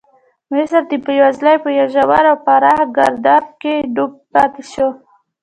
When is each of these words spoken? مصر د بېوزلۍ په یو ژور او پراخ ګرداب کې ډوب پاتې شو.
مصر 0.51 0.81
د 0.89 0.91
بېوزلۍ 1.05 1.55
په 1.63 1.69
یو 1.79 1.87
ژور 1.93 2.25
او 2.31 2.37
پراخ 2.45 2.81
ګرداب 2.97 3.45
کې 3.61 3.73
ډوب 3.95 4.11
پاتې 4.33 4.63
شو. 4.71 4.89